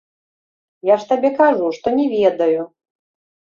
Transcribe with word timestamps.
Я 0.93 0.97
ж 1.03 1.11
табе 1.11 1.31
кажу, 1.43 1.65
што 1.79 1.87
не 2.01 2.05
ведаю. 2.17 2.61